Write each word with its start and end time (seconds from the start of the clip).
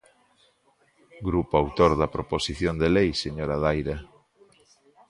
Grupo 1.27 1.53
autor 1.63 1.91
da 2.01 2.11
proposición 2.15 2.75
de 2.81 2.89
lei, 2.95 3.09
señora 3.23 3.55
Daira. 3.63 3.97